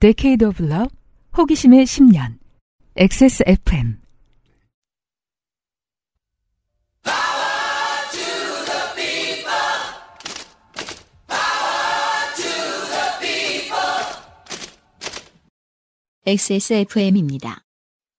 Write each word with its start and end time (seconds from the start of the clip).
Decade 0.00 0.46
of 0.46 0.62
Love, 0.62 0.88
호기심의 1.36 1.84
10년, 1.84 2.38
XSFM. 2.96 3.98
XSFM입니다. 16.26 17.62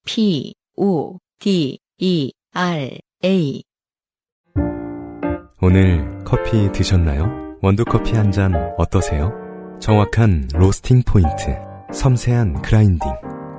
P, 0.06 0.54
O, 0.76 1.18
D, 1.40 1.80
E, 2.00 2.32
R, 2.54 2.98
A. 3.24 3.64
오늘 5.62 6.24
커피 6.26 6.72
드셨나요? 6.72 7.58
원두커피 7.62 8.14
한 8.14 8.32
잔 8.32 8.54
어떠세요? 8.78 9.32
정확한 9.80 10.50
roasting 10.54 11.04
point, 11.04 11.56
섬세한 11.94 12.62
grinding, 12.62 13.12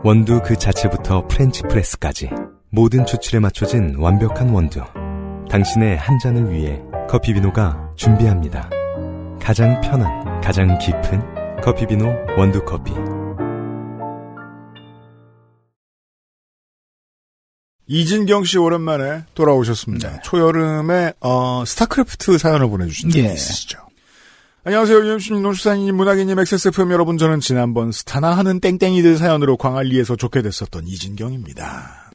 원두 0.04 0.40
그 0.42 0.56
자체부터 0.56 1.26
French 1.28 1.62
press까지 1.62 2.30
모든 2.70 3.04
추출에 3.04 3.38
맞춰진 3.38 3.94
완벽한 3.98 4.50
원두. 4.50 4.80
당신의 5.50 5.98
한 5.98 6.18
잔을 6.18 6.50
위해 6.50 6.80
커피비노가 7.08 7.92
준비합니다. 7.96 8.70
가장 9.38 9.78
편한, 9.82 10.40
가장 10.40 10.78
깊은 10.78 11.60
커피비노 11.62 12.06
원두커피. 12.38 12.92
이진경 17.86 18.44
씨 18.44 18.56
오랜만에 18.56 19.24
돌아오셨습니다. 19.34 20.22
초여름에 20.22 21.12
어, 21.20 21.64
스타크래프트 21.66 22.38
사연을 22.38 22.68
보내주신 22.70 23.10
적이 23.10 23.26
예. 23.26 23.32
있으시죠. 23.34 23.91
안녕하세요. 24.64 25.04
UMC님, 25.06 25.42
노수사님, 25.42 25.96
문학인님, 25.96 26.38
XSFM 26.38 26.92
여러분. 26.92 27.18
저는 27.18 27.40
지난번 27.40 27.90
스타나 27.90 28.36
하는 28.36 28.60
땡땡이들 28.60 29.16
사연으로 29.18 29.56
광안리에서 29.56 30.14
좋게 30.14 30.42
됐었던 30.42 30.86
이진경입니다. 30.86 32.10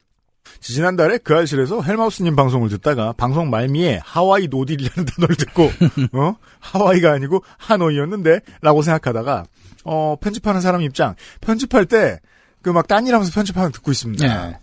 지난달에 0.61 1.17
그 1.19 1.35
알실에서 1.35 1.81
헬마우스님 1.81 2.35
방송을 2.35 2.69
듣다가 2.69 3.13
방송 3.13 3.49
말미에 3.49 3.99
하와이 4.03 4.47
no 4.47 4.56
deal이라는 4.56 5.05
단어를 5.15 5.35
듣고 5.35 5.69
어 6.13 6.35
하와이가 6.59 7.11
아니고 7.13 7.43
하노이였는데 7.57 8.39
라고 8.61 8.81
생각하다가 8.81 9.45
어 9.83 10.15
편집하는 10.19 10.59
사람 10.61 10.81
입장 10.81 11.15
편집할 11.41 11.85
때 11.85 12.19
그 12.63 12.71
막 12.71 12.87
딴 12.87 13.05
일하면서 13.05 13.31
편집하는 13.33 13.69
거 13.71 13.75
듣고 13.75 13.91
있습니다. 13.91 14.25
예. 14.49 14.57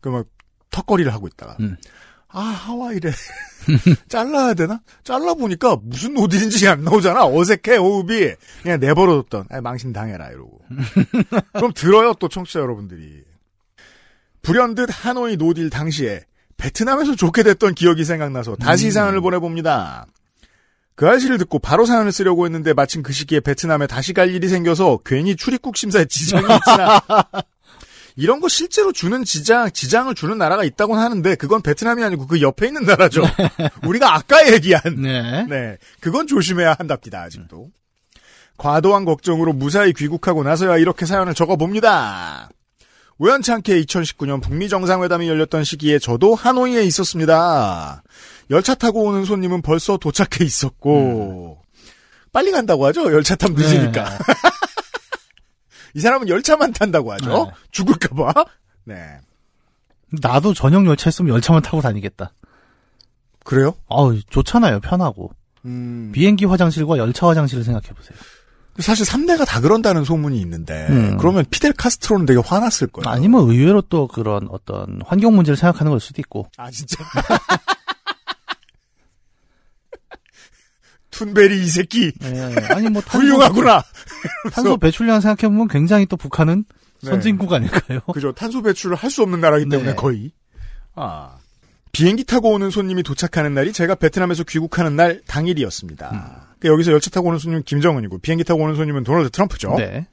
그막 0.00 0.26
턱걸이를 0.70 1.12
하고 1.12 1.26
있다가 1.26 1.56
음. 1.60 1.76
아 2.32 2.40
하와이래. 2.40 3.10
잘라야 4.08 4.54
되나? 4.54 4.80
잘라 5.04 5.34
보니까 5.34 5.76
무슨 5.82 6.14
no 6.14 6.25
deal인지 6.25 6.68
안 6.68 6.84
나오잖아. 6.84 7.26
어색해 7.26 7.76
호흡이. 7.76 8.34
그냥 8.62 8.80
내버려뒀던. 8.80 9.46
아, 9.50 9.60
망신 9.60 9.92
당해라 9.92 10.28
이러고. 10.30 10.60
그럼 11.52 11.72
들어요 11.74 12.14
또 12.14 12.28
청취자 12.28 12.60
여러분들이. 12.60 13.24
불현듯 14.42 14.88
하노이 14.90 15.36
노딜 15.36 15.70
당시에 15.70 16.22
베트남에서 16.56 17.16
좋게 17.16 17.42
됐던 17.42 17.74
기억이 17.74 18.04
생각나서 18.04 18.56
다시 18.56 18.90
사연을 18.90 19.20
보내봅니다. 19.20 20.06
그 20.94 21.08
알씨를 21.08 21.38
듣고 21.38 21.58
바로 21.58 21.86
사연을 21.86 22.12
쓰려고 22.12 22.44
했는데 22.44 22.74
마침 22.74 23.02
그 23.02 23.12
시기에 23.12 23.40
베트남에 23.40 23.86
다시 23.86 24.12
갈 24.12 24.34
일이 24.34 24.48
생겨서 24.48 24.98
괜히 25.04 25.34
출입국 25.34 25.76
심사에 25.76 26.04
지장이 26.04 26.44
있지나 26.44 27.00
이런 28.20 28.38
거 28.40 28.48
실제로 28.48 28.92
주는 28.92 29.24
지장, 29.24 29.70
지장을 29.70 30.14
주는 30.14 30.36
나라가 30.36 30.62
있다고는 30.62 31.02
하는데 31.02 31.34
그건 31.36 31.62
베트남이 31.62 32.04
아니고 32.04 32.26
그 32.26 32.42
옆에 32.42 32.66
있는 32.66 32.84
나라죠. 32.84 33.22
우리가 33.86 34.14
아까 34.14 34.46
얘기한 34.52 35.00
네. 35.00 35.46
네, 35.48 35.78
그건 36.00 36.26
조심해야 36.26 36.76
한답니다, 36.78 37.22
아직도. 37.22 37.70
과도한 38.58 39.06
걱정으로 39.06 39.54
무사히 39.54 39.94
귀국하고 39.94 40.42
나서야 40.42 40.76
이렇게 40.76 41.06
사연을 41.06 41.32
적어봅니다. 41.32 42.50
우연찮게 43.16 43.80
2019년 43.84 44.42
북미 44.42 44.68
정상회담이 44.68 45.26
열렸던 45.26 45.64
시기에 45.64 45.98
저도 45.98 46.34
하노이에 46.34 46.82
있었습니다. 46.82 48.02
열차 48.50 48.74
타고 48.74 49.04
오는 49.04 49.24
손님은 49.24 49.62
벌써 49.62 49.96
도착해 49.96 50.44
있었고, 50.44 51.62
빨리 52.34 52.50
간다고 52.50 52.84
하죠? 52.84 53.10
열차 53.14 53.34
타면 53.34 53.56
늦으니까. 53.56 54.04
네. 54.10 54.18
이 55.94 56.00
사람은 56.00 56.28
열차만 56.28 56.72
탄다고 56.72 57.12
하죠? 57.12 57.44
네. 57.46 57.52
죽을까봐? 57.70 58.44
네. 58.84 59.18
나도 60.22 60.54
전용 60.54 60.86
열차 60.86 61.10
있으면 61.10 61.34
열차만 61.34 61.62
타고 61.62 61.80
다니겠다. 61.80 62.32
그래요? 63.44 63.74
아우, 63.88 64.20
좋잖아요. 64.30 64.80
편하고. 64.80 65.32
음, 65.64 66.10
비행기 66.12 66.44
화장실과 66.46 66.98
열차 66.98 67.28
화장실을 67.28 67.64
생각해보세요. 67.64 68.18
사실 68.78 69.04
3대가 69.04 69.46
다 69.46 69.60
그런다는 69.60 70.04
소문이 70.04 70.40
있는데, 70.40 70.86
음. 70.88 71.16
그러면 71.18 71.44
피델 71.50 71.72
카스트로는 71.72 72.26
되게 72.26 72.40
화났을 72.42 72.86
거예요. 72.86 73.12
아니면 73.12 73.48
의외로 73.48 73.82
또 73.82 74.06
그런 74.06 74.48
어떤 74.50 75.00
환경 75.04 75.34
문제를 75.34 75.56
생각하는 75.56 75.90
걸 75.90 76.00
수도 76.00 76.20
있고. 76.22 76.46
아 76.56 76.70
진짜. 76.70 76.96
툰베리 81.24 81.62
이 81.62 81.66
새끼 81.68 82.12
예, 82.22 82.54
아니 82.70 82.88
뭐 82.88 83.00
탄소, 83.02 83.18
훌륭하구나. 83.18 83.82
탄소 84.52 84.76
배출량 84.76 85.20
생각해 85.20 85.50
보면 85.52 85.68
굉장히 85.68 86.06
또 86.06 86.16
북한은 86.16 86.64
네. 87.02 87.10
선진국 87.10 87.52
아닐까요? 87.52 88.00
그죠. 88.12 88.32
탄소 88.32 88.60
배출을 88.62 88.96
할 88.96 89.10
수 89.10 89.22
없는 89.22 89.40
나라이기 89.40 89.68
때문에 89.70 89.90
네. 89.90 89.96
거의. 89.96 90.32
아. 90.94 91.36
비행기 91.92 92.24
타고 92.24 92.50
오는 92.52 92.70
손님이 92.70 93.02
도착하는 93.02 93.52
날이 93.54 93.72
제가 93.72 93.96
베트남에서 93.96 94.44
귀국하는 94.44 94.94
날 94.96 95.20
당일이었습니다. 95.26 96.08
그러니까 96.08 96.68
여기서 96.72 96.92
열차 96.92 97.10
타고 97.10 97.28
오는 97.28 97.38
손님은 97.38 97.64
김정은이고 97.64 98.18
비행기 98.18 98.44
타고 98.44 98.62
오는 98.62 98.76
손님은 98.76 99.02
도널드 99.04 99.30
트럼프죠. 99.30 99.74
네. 99.76 100.06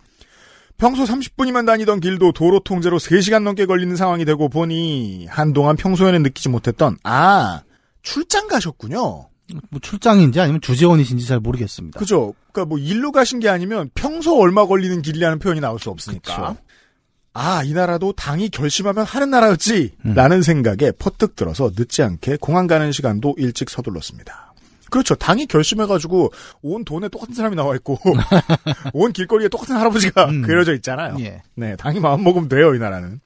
평소 0.78 1.04
30분이면 1.04 1.66
다니던 1.66 2.00
길도 2.00 2.32
도로 2.34 2.60
통제로 2.60 2.98
3시간 3.00 3.44
넘게 3.44 3.66
걸리는 3.66 3.96
상황이 3.96 4.26
되고 4.26 4.48
보니 4.50 5.28
한동안 5.30 5.76
평소에는 5.76 6.22
느끼지 6.24 6.50
못했던 6.50 6.98
아 7.04 7.62
출장 8.02 8.48
가셨군요. 8.48 9.28
뭐 9.70 9.80
출장인지 9.82 10.40
아니면 10.40 10.62
주재원이신지 10.62 11.26
잘 11.26 11.40
모르겠습니다. 11.40 12.00
그죠. 12.00 12.34
그러니까 12.52 12.70
뭐 12.70 12.78
일로 12.78 13.12
가신 13.12 13.40
게 13.40 13.50
아니면 13.50 13.90
평소 13.96 14.40
얼마 14.40 14.66
걸리는 14.66 15.02
길이라는 15.02 15.40
표현이 15.40 15.62
나올 15.62 15.80
수 15.80 15.90
없으니까. 15.90 16.36
그쵸. 16.36 16.58
아, 17.34 17.64
이 17.64 17.72
나라도 17.74 18.14
당이 18.14 18.50
결심하면 18.50 19.06
하는 19.06 19.30
나라였지. 19.30 19.92
음. 20.06 20.14
라는 20.16 20.42
생각에 20.42 20.92
퍼뜩 20.98 21.36
들어서 21.36 21.72
늦지 21.78 22.02
않게 22.02 22.38
공항 22.42 22.66
가는 22.66 22.92
시간도 22.92 23.36
일찍 23.38 23.70
서둘렀습니다. 23.70 24.54
그렇죠. 24.90 25.16
당이 25.16 25.48
결심해가지고 25.48 26.32
온 26.62 26.84
돈에 26.86 27.10
똑같은 27.10 27.36
사람이 27.36 27.56
나와 27.56 27.76
있고 27.76 28.00
온 28.94 29.12
길거리에 29.12 29.50
똑같은 29.50 29.76
할아버지가 29.76 30.26
음. 30.30 30.42
그려져 30.42 30.74
있잖아요. 30.76 31.18
예. 31.20 31.42
네, 31.56 31.76
당이 31.76 32.00
마음 32.00 32.24
먹으면 32.24 32.50
돼요, 32.50 32.74
이 32.74 32.80
나라는. 32.80 33.20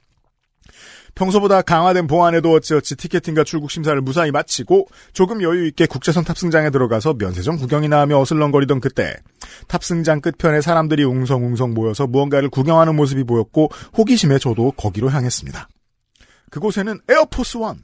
평소보다 1.21 1.61
강화된 1.61 2.07
보안에도 2.07 2.51
어찌어찌 2.53 2.95
티켓팅과 2.95 3.43
출국 3.43 3.69
심사를 3.69 3.99
무사히 4.01 4.31
마치고 4.31 4.87
조금 5.13 5.43
여유 5.43 5.67
있게 5.67 5.85
국제선 5.85 6.23
탑승장에 6.23 6.71
들어가서 6.71 7.13
면세점 7.13 7.57
구경이나 7.57 7.99
하며 7.99 8.17
어슬렁거리던 8.19 8.79
그때 8.79 9.15
탑승장 9.67 10.21
끝편에 10.21 10.61
사람들이 10.61 11.03
웅성웅성 11.03 11.75
모여서 11.75 12.07
무언가를 12.07 12.49
구경하는 12.49 12.95
모습이 12.95 13.23
보였고 13.23 13.69
호기심에 13.95 14.39
저도 14.39 14.71
거기로 14.71 15.11
향했습니다. 15.11 15.69
그곳에는 16.49 16.99
에어포스 17.07 17.57
원. 17.57 17.83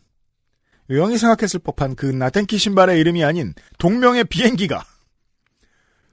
의형이 0.90 1.20
생각했을 1.20 1.60
법한 1.60 1.96
그 1.96 2.08
나텐키 2.08 2.58
신발의 2.58 3.00
이름이 3.00 3.24
아닌 3.24 3.54
동명의 3.78 4.24
비행기가 4.24 4.84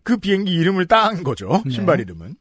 그 0.03 0.19
비행기 0.19 0.53
이름을 0.53 0.87
딴 0.87 1.25
거죠. 1.25 1.63
네. 1.65 1.71
신발 1.71 2.01
이름은. 2.01 2.37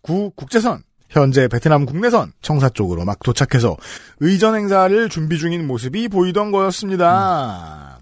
구 0.00 0.30
국제선 0.36 0.84
현재 1.12 1.46
베트남 1.48 1.86
국내선 1.86 2.32
청사 2.42 2.68
쪽으로 2.68 3.04
막 3.04 3.18
도착해서 3.22 3.76
의전 4.20 4.54
행사를 4.54 5.08
준비 5.08 5.38
중인 5.38 5.66
모습이 5.66 6.08
보이던 6.08 6.50
거였습니다. 6.50 7.98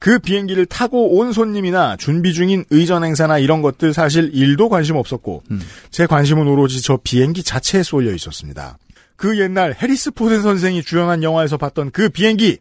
그 0.00 0.18
비행기를 0.18 0.66
타고 0.66 1.16
온 1.18 1.32
손님이나 1.32 1.96
준비 1.96 2.32
중인 2.32 2.64
의전 2.70 3.02
행사나 3.04 3.38
이런 3.38 3.62
것들 3.62 3.92
사실 3.92 4.30
일도 4.32 4.68
관심 4.68 4.96
없었고 4.96 5.42
음. 5.50 5.60
제 5.90 6.06
관심은 6.06 6.46
오로지 6.46 6.82
저 6.82 6.98
비행기 7.02 7.42
자체에 7.42 7.82
쏠려 7.82 8.12
있었습니다. 8.12 8.78
그 9.16 9.38
옛날 9.40 9.74
해리슨 9.74 10.12
포드 10.12 10.42
선생이 10.42 10.82
주연한 10.84 11.22
영화에서 11.24 11.56
봤던 11.56 11.90
그 11.90 12.08
비행기 12.08 12.58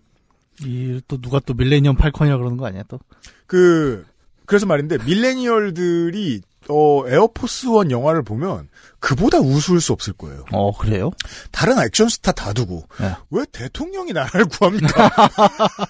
이 0.63 1.01
또 1.07 1.21
누가 1.21 1.39
또 1.39 1.53
밀레니엄 1.53 1.95
팔콘이라 1.95 2.37
그러는 2.37 2.57
거 2.57 2.65
아니야 2.65 2.81
또? 2.87 2.99
그 3.45 4.03
그래서 4.47 4.65
말인데 4.65 4.97
millennial들이 5.05 6.41
어 6.69 7.03
에어포스원 7.07 7.91
영화를 7.91 8.23
보면 8.23 8.67
그보다 8.99 9.37
우스울 9.39 9.79
수 9.79 9.93
없을 9.93 10.13
거예요. 10.13 10.43
어 10.51 10.75
그래요? 10.75 11.11
다른 11.51 11.77
액션 11.79 12.09
스타 12.09 12.31
다 12.31 12.51
두고 12.53 12.87
네. 12.99 13.13
왜 13.29 13.45
대통령이 13.51 14.11
나라를 14.13 14.45
구합니까? 14.47 15.09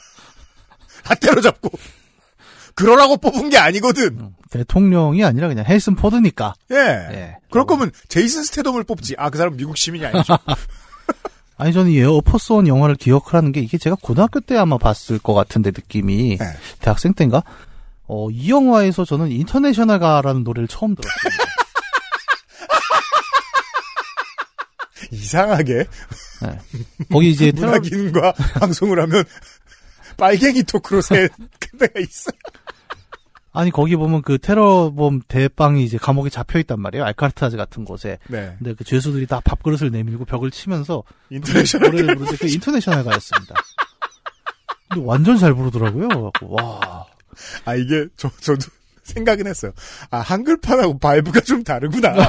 다 1.04 1.15
때려잡고 1.15 1.69
그러라고 2.75 3.18
뽑은 3.18 3.50
게 3.50 3.57
아니거든. 3.57 4.36
대통령이 4.51 5.24
아니라 5.24 5.48
그냥 5.48 5.65
해리슨 5.65 5.95
포드니까. 5.95 6.54
예. 6.71 6.75
예. 6.75 7.38
그럴 7.50 7.65
거면 7.65 7.92
제이슨 8.07 8.44
스테덤을 8.44 8.83
뽑지. 8.83 9.15
아 9.18 9.30
그 9.30 9.38
사람 9.38 9.56
미국 9.57 9.77
시민이 9.77 10.06
아니죠. 10.06 10.38
아니 11.57 11.74
저는 11.74 11.89
이 11.92 11.98
에어포스 11.98 12.54
원 12.54 12.68
영화를 12.68 12.95
기억하는 12.95 13.51
게 13.51 13.62
이게 13.62 13.80
제가 13.80 13.95
고등학교 14.00 14.39
때 14.42 14.56
아마 14.57 14.77
봤을 14.77 15.18
것 15.18 15.33
같은데 15.33 15.71
느낌이 15.71 16.38
네. 16.38 16.45
대학생 16.80 17.13
때인가? 17.13 17.42
어, 18.07 18.30
이 18.31 18.50
영화에서 18.50 19.06
저는 19.06 19.31
인터내셔널 19.31 20.00
가라는 20.00 20.44
노래를 20.44 20.68
처음 20.68 20.95
들었습니다. 20.95 21.44
이상하게 25.12 25.86
거기 27.12 27.30
이제 27.30 27.51
테러, 27.51 27.68
문학인과 27.68 28.33
방송을 28.59 29.00
하면 29.04 29.24
빨갱이 30.18 30.63
토크로 30.63 31.01
샐 31.01 31.29
때가 31.80 32.00
있어. 32.00 32.31
아니 33.54 33.71
거기 33.71 33.95
보면 33.95 34.21
그 34.21 34.38
테러범 34.38 35.21
대빵이 35.27 35.83
이제 35.83 35.98
감옥에 35.98 36.30
잡혀 36.30 36.59
있단 36.59 36.80
말이에요. 36.80 37.06
알카트라즈 37.05 37.57
같은 37.57 37.86
곳에. 37.86 38.19
네. 38.27 38.56
근데 38.59 38.74
그 38.74 38.83
죄수들이 38.83 39.25
다 39.27 39.39
밥그릇을 39.44 39.92
내밀고 39.92 40.25
벽을 40.25 40.51
치면서 40.51 41.04
인터내셔널 41.30 41.89
노래를 41.92 42.15
부르는데 42.15 42.38
그 42.38 42.48
인터내셔널 42.54 43.04
가였습니다. 43.04 43.56
근데 44.89 45.06
완전 45.06 45.38
잘 45.38 45.54
부르더라고요. 45.56 46.31
와. 46.42 47.06
아 47.65 47.75
이게 47.75 48.07
저 48.17 48.29
저도 48.39 48.67
생각은 49.03 49.47
했어요. 49.47 49.71
아 50.11 50.19
한글판하고 50.19 50.99
vibe가 50.99 51.41
좀 51.41 51.63
다르구나. 51.63 52.13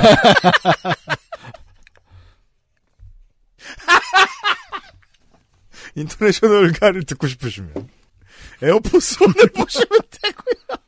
인터내셔널가를 5.95 7.05
듣고 7.05 7.27
싶으시면 7.27 7.73
에어포스 8.63 9.17
원을 9.21 9.49
보시면 9.55 9.89
되고요. 10.11 10.79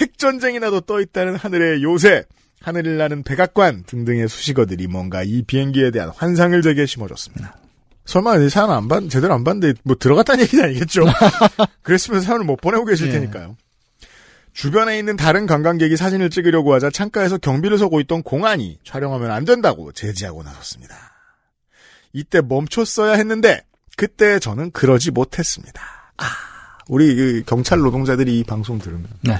핵전쟁이 0.00 0.58
나도 0.58 0.80
떠있다는 0.82 1.36
하늘의 1.36 1.82
요새, 1.82 2.24
하늘을 2.60 2.96
나는 2.96 3.22
백악관 3.22 3.84
등등의 3.84 4.28
수식어들이 4.28 4.86
뭔가 4.86 5.22
이 5.22 5.42
비행기에 5.42 5.90
대한 5.90 6.10
환상을 6.10 6.60
제게 6.62 6.86
심어줬습니다. 6.86 7.56
설마 8.06 8.36
이 8.36 8.50
사연 8.50 8.70
안 8.70 8.88
봤, 8.88 9.08
제대로 9.08 9.34
안 9.34 9.44
봤는데 9.44 9.80
뭐 9.82 9.96
들어갔다는 9.96 10.44
얘기는 10.44 10.62
아니겠죠? 10.64 11.04
그랬으면 11.82 12.20
사연을 12.20 12.44
못 12.44 12.56
보내고 12.56 12.84
계실 12.84 13.08
예. 13.08 13.12
테니까요. 13.12 13.56
주변에 14.52 14.98
있는 14.98 15.16
다른 15.16 15.46
관광객이 15.46 15.96
사진을 15.96 16.30
찍으려고 16.30 16.74
하자 16.74 16.90
창가에서 16.90 17.38
경비를 17.38 17.76
서고 17.76 18.00
있던 18.00 18.22
공안이 18.22 18.78
촬영하면 18.84 19.30
안 19.30 19.44
된다고 19.44 19.90
제지하고 19.92 20.42
나섰습니다. 20.44 20.96
이때 22.12 22.40
멈췄어야 22.40 23.14
했는데 23.14 23.62
그때 23.96 24.38
저는 24.38 24.70
그러지 24.70 25.10
못했습니다. 25.10 25.82
아, 26.16 26.26
우리 26.88 27.14
그 27.16 27.42
경찰 27.46 27.80
노동자들이 27.80 28.38
이 28.38 28.44
방송 28.44 28.78
들으면 28.78 29.08
네. 29.22 29.36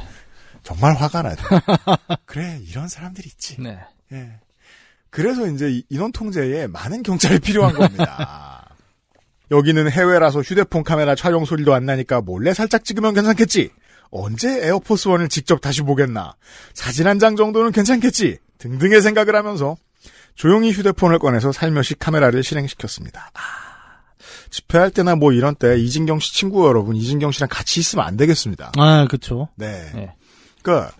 정말 0.64 0.94
화가 0.94 1.22
나죠. 1.22 1.44
그래 2.26 2.60
이런 2.67 2.88
사람들이 2.88 3.28
있지. 3.28 3.60
네. 3.60 3.78
예. 4.12 4.40
그래서 5.10 5.46
이제 5.46 5.70
이 5.70 5.84
인원 5.90 6.10
통제에 6.10 6.67
많은 6.67 7.05
경찰이 7.05 7.38
필요한 7.38 7.72
겁니다. 7.75 8.50
여기는 9.54 9.90
해외라서 9.90 10.40
휴대폰 10.40 10.82
카메라 10.84 11.14
촬영 11.14 11.44
소리도 11.44 11.74
안 11.74 11.86
나니까 11.86 12.20
몰래 12.20 12.52
살짝 12.54 12.84
찍으면 12.84 13.14
괜찮겠지. 13.14 13.70
언제 14.10 14.66
에어포스 14.66 15.08
원을 15.08 15.28
직접 15.28 15.60
다시 15.60 15.82
보겠나. 15.82 16.34
사진 16.72 17.06
한 17.06 17.18
장 17.18 17.36
정도는 17.36 17.72
괜찮겠지. 17.72 18.38
등등의 18.58 19.02
생각을 19.02 19.34
하면서 19.36 19.76
조용히 20.34 20.70
휴대폰을 20.72 21.18
꺼내서 21.18 21.52
살며시 21.52 21.94
카메라를 21.98 22.42
실행시켰습니다. 22.42 23.30
아, 23.34 23.40
집회할 24.50 24.90
때나 24.90 25.14
뭐 25.16 25.32
이런 25.32 25.54
때 25.54 25.78
이진경 25.78 26.18
씨 26.20 26.34
친구 26.34 26.66
여러분, 26.66 26.96
이진경 26.96 27.30
씨랑 27.32 27.48
같이 27.50 27.80
있으면 27.80 28.04
안 28.04 28.16
되겠습니다. 28.16 28.72
아, 28.76 29.06
그쵸. 29.08 29.48
네. 29.56 29.90
네. 29.94 30.14
그러니까 30.62 30.92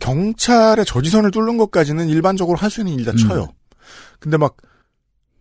경찰의 0.00 0.84
저지선을 0.84 1.30
뚫는 1.30 1.58
것까지는 1.58 2.08
일반적으로 2.08 2.56
할 2.58 2.70
수 2.70 2.80
있는 2.80 2.94
일이다 2.94 3.12
음. 3.12 3.16
쳐요. 3.16 3.48
근데 4.18 4.36
막 4.36 4.56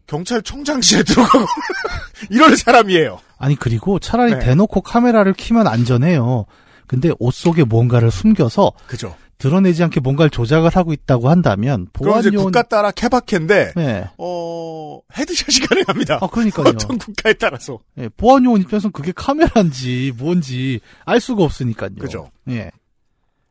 경찰청장실에 0.09 1.03
들어가고 1.03 1.45
이럴 2.29 2.57
사람이에요. 2.57 3.19
아니, 3.37 3.55
그리고 3.55 3.99
차라리 3.99 4.33
네. 4.33 4.39
대놓고 4.39 4.81
카메라를 4.81 5.33
키면 5.33 5.67
안전해요. 5.67 6.45
근데 6.87 7.11
옷 7.19 7.33
속에 7.33 7.63
뭔가를 7.63 8.09
숨겨서 8.09 8.71
그죠. 8.87 9.15
드러내지 9.37 9.83
않게 9.83 9.99
뭔가를 10.01 10.31
조작을 10.31 10.71
하고 10.75 10.91
있다고 10.91 11.29
한다면 11.29 11.87
그럼 11.93 12.19
이제 12.19 12.29
국가 12.31 12.63
따라 12.63 12.91
케바케인데 12.91 13.73
네. 13.75 14.09
어 14.17 14.99
헤드샷이 15.15 15.59
가능합니다. 15.69 16.19
아, 16.21 16.27
그러니까요. 16.27 16.67
어떤 16.69 16.97
국가에 16.97 17.33
따라서 17.33 17.79
예, 17.99 18.09
보안 18.09 18.43
요원 18.43 18.59
입장에서는 18.61 18.91
그게 18.91 19.13
카메라인지 19.15 20.13
뭔지 20.17 20.81
알 21.05 21.21
수가 21.21 21.43
없으니까요. 21.43 21.91
그죠. 21.99 22.29
예. 22.49 22.71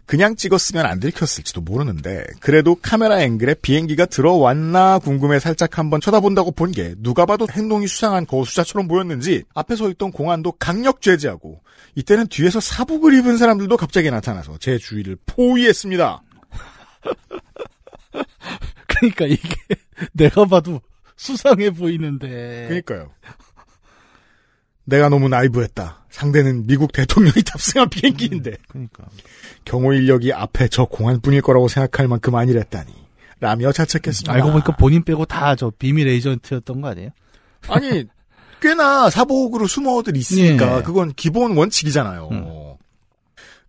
그냥 0.09 0.37
찍었으면 0.37 0.87
안 0.87 1.01
들켰을지도 1.01 1.61
모르는데 1.61 2.25
그래도 2.41 2.75
카메라 2.75 3.21
앵글에 3.21 3.57
비행기가 3.61 4.07
들어왔나 4.07 4.99
궁금해 4.99 5.39
살짝 5.39 5.77
한번 5.79 6.01
쳐다본다고 6.01 6.53
본 6.53 6.73
게 6.73 6.95
누가 6.99 7.27
봐도 7.27 7.47
행동이 7.51 7.87
수상한 7.87 8.27
거수자처럼 8.27 8.89
보였는지 8.89 9.45
앞에 9.55 9.77
서 9.77 9.91
있던 9.91 10.11
공안도 10.11 10.53
강력 10.53 11.03
제지하고 11.03 11.61
이때는 11.95 12.29
뒤에서 12.29 12.59
사복을 12.59 13.13
입은 13.19 13.37
사람들도 13.37 13.77
갑자기 13.77 14.11
나타나서 14.11 14.57
제 14.59 14.79
주위를 14.79 15.19
포위했습니다. 15.27 16.23
그러니까 18.87 19.27
이게 19.27 19.57
내가 20.13 20.47
봐도 20.47 20.81
수상해 21.17 21.71
보이는데. 21.71 22.65
그러니까요. 22.69 23.11
내가 24.85 25.09
너무 25.11 25.29
나이브했다. 25.29 25.98
상대는 26.11 26.67
미국 26.67 26.93
대통령이 26.93 27.43
탑승한 27.45 27.89
비행기인데 27.91 28.53
그러니까. 28.69 29.05
경호 29.65 29.93
인력이 29.93 30.33
앞에 30.33 30.69
저 30.69 30.85
공안뿐일 30.85 31.43
거라고 31.43 31.69
생각할 31.69 32.09
만큼 32.09 32.35
아니랬다니 32.35 32.93
라며 33.41 33.71
자책했습니다. 33.73 34.33
알고 34.33 34.51
보니까 34.53 34.77
본인 34.77 35.05
빼고 35.05 35.25
다 35.27 35.55
저 35.55 35.71
비밀 35.79 36.09
에이전트였던 36.09 36.81
거 36.81 36.89
아니에요? 36.89 37.11
아니 37.69 38.05
꽤나 38.61 39.11
사복으로 39.11 39.67
숨어들 39.69 40.17
있으니까 40.17 40.79
예. 40.79 40.83
그건 40.83 41.13
기본 41.15 41.57
원칙이잖아요. 41.57 42.29
음. 42.33 42.68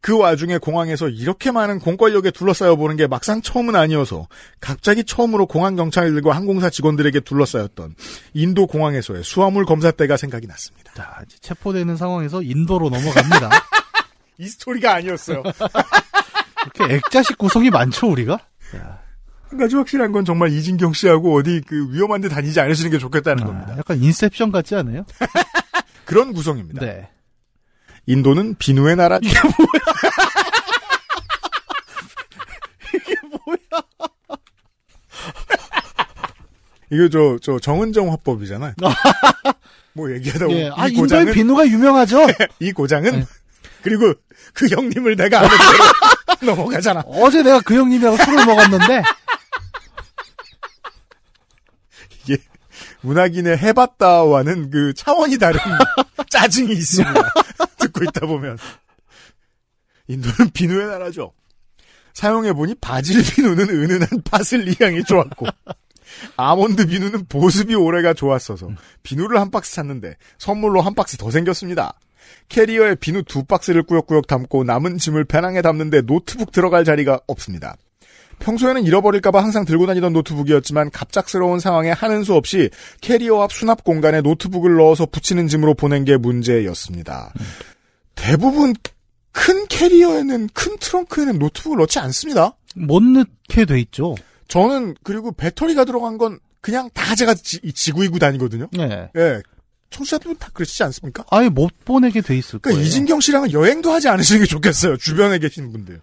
그 0.01 0.17
와중에 0.17 0.57
공항에서 0.57 1.09
이렇게 1.09 1.51
많은 1.51 1.79
공권력에 1.79 2.31
둘러싸여 2.31 2.75
보는 2.77 2.95
게 2.95 3.07
막상 3.07 3.41
처음은 3.41 3.75
아니어서 3.75 4.27
갑자기 4.61 5.03
처음으로 5.03 5.45
공항 5.45 5.75
경찰들과 5.75 6.35
항공사 6.35 6.69
직원들에게 6.69 7.19
둘러싸였던 7.21 7.95
인도 8.33 8.65
공항에서의 8.67 9.23
수화물 9.23 9.65
검사 9.65 9.91
때가 9.91 10.15
생각이 10.15 10.47
났습니다. 10.47 10.93
자, 10.93 11.21
이제 11.25 11.37
체포되는 11.41 11.97
상황에서 11.97 12.41
인도로 12.41 12.89
넘어갑니다. 12.89 13.49
이 14.39 14.47
스토리가 14.47 14.95
아니었어요. 14.95 15.43
이렇게 16.77 16.95
액자식 16.95 17.37
구성이 17.37 17.69
많죠, 17.69 18.09
우리가? 18.09 18.39
야, 18.77 18.99
한 19.49 19.59
가지 19.59 19.75
확실한 19.75 20.11
건 20.11 20.23
정말 20.23 20.51
이진경 20.51 20.93
씨하고 20.93 21.35
어디 21.35 21.61
그 21.67 21.91
위험한 21.91 22.21
데 22.21 22.29
다니지 22.29 22.59
않으시는 22.59 22.91
게 22.91 22.97
좋겠다는 22.99 23.43
아, 23.43 23.45
겁니다. 23.45 23.75
약간 23.77 24.01
인셉션 24.01 24.51
같지 24.51 24.75
않아요? 24.75 25.05
그런 26.05 26.33
구성입니다. 26.33 26.85
네. 26.85 27.09
인도는 28.05 28.55
비누의 28.55 28.95
나라. 28.95 29.19
이게 29.21 29.35
이거 36.91 37.07
저, 37.09 37.37
저 37.41 37.59
정은정 37.59 38.11
화법이잖아요. 38.11 38.73
뭐 39.93 40.11
얘기하다 40.11 40.45
보면 40.45 40.59
예. 40.59 40.71
아, 40.75 40.87
이 40.87 40.93
인도의 40.93 41.33
비누가 41.33 41.67
유명하죠? 41.67 42.25
이 42.59 42.71
고장은 42.71 43.11
네. 43.11 43.25
그리고 43.81 44.13
그 44.53 44.67
형님을 44.67 45.15
내가 45.15 45.47
넘어가잖아. 46.41 47.01
어제 47.05 47.43
내가 47.43 47.59
그 47.61 47.75
형님이랑 47.75 48.17
술을 48.17 48.45
먹었는데, 48.45 49.03
이게 52.23 52.37
문학인의 53.01 53.57
해봤다와는 53.57 54.69
그 54.69 54.93
차원이 54.93 55.37
다른 55.37 55.59
짜증이 56.29 56.73
있습니다. 56.73 57.33
듣고 57.79 58.03
있다 58.03 58.25
보면 58.25 58.57
인도는 60.07 60.51
비누의 60.53 60.87
나라죠. 60.87 61.33
사용해보니 62.13 62.75
바질 62.81 63.23
비누는 63.23 63.69
은은한 63.69 64.09
파슬리 64.25 64.75
향이 64.79 65.03
좋았고 65.03 65.45
아몬드 66.35 66.87
비누는 66.87 67.27
보습이 67.27 67.75
오래가 67.75 68.13
좋았어서 68.13 68.69
비누를 69.03 69.39
한 69.39 69.51
박스 69.51 69.73
샀는데 69.73 70.15
선물로 70.37 70.81
한 70.81 70.95
박스 70.95 71.17
더 71.17 71.31
생겼습니다. 71.31 71.93
캐리어에 72.49 72.95
비누 72.95 73.23
두 73.23 73.43
박스를 73.43 73.83
꾸역꾸역 73.83 74.27
담고 74.27 74.63
남은 74.63 74.97
짐을 74.97 75.25
배낭에 75.25 75.61
담는데 75.61 76.01
노트북 76.01 76.51
들어갈 76.51 76.83
자리가 76.83 77.21
없습니다. 77.27 77.75
평소에는 78.39 78.83
잃어버릴까봐 78.83 79.41
항상 79.41 79.65
들고 79.65 79.85
다니던 79.85 80.13
노트북이었지만 80.13 80.91
갑작스러운 80.91 81.59
상황에 81.59 81.91
하는 81.91 82.23
수 82.23 82.33
없이 82.33 82.69
캐리어 83.01 83.41
앞 83.41 83.51
수납 83.51 83.83
공간에 83.83 84.21
노트북을 84.21 84.75
넣어서 84.77 85.05
부치는 85.05 85.47
짐으로 85.47 85.73
보낸 85.73 86.05
게 86.05 86.17
문제였습니다. 86.17 87.33
대부분 88.15 88.73
큰 89.31 89.67
캐리어에는 89.67 90.49
큰 90.53 90.77
트렁크에는 90.79 91.39
노트북을 91.39 91.77
넣지 91.77 91.99
않습니다. 91.99 92.55
못 92.75 93.03
넣게 93.03 93.65
돼 93.65 93.79
있죠. 93.81 94.15
저는 94.47 94.95
그리고 95.03 95.31
배터리가 95.31 95.85
들어간 95.85 96.17
건 96.17 96.39
그냥 96.61 96.89
다 96.93 97.15
제가 97.15 97.35
지, 97.35 97.91
구이고 97.91 98.19
다니거든요. 98.19 98.67
네. 98.71 99.09
예. 99.15 99.41
청취자들은 99.91 100.37
다 100.37 100.49
그러시지 100.53 100.83
않습니까? 100.83 101.23
아예 101.31 101.49
못 101.49 101.71
보내게 101.85 102.21
돼 102.21 102.37
있을 102.37 102.59
그러니까 102.59 102.77
거예요. 102.77 102.85
이진경 102.85 103.21
씨랑은 103.21 103.51
여행도 103.51 103.91
하지 103.91 104.07
않으시는 104.07 104.41
게 104.41 104.47
좋겠어요. 104.47 104.97
주변에 104.97 105.39
계신 105.39 105.71
분들. 105.71 106.01